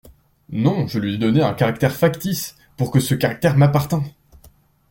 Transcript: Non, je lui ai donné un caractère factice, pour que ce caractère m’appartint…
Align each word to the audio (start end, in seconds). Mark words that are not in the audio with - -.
Non, 0.49 0.87
je 0.87 0.97
lui 0.97 1.13
ai 1.13 1.17
donné 1.19 1.43
un 1.43 1.53
caractère 1.53 1.91
factice, 1.91 2.55
pour 2.75 2.89
que 2.89 2.99
ce 2.99 3.13
caractère 3.13 3.55
m’appartint… 3.55 4.01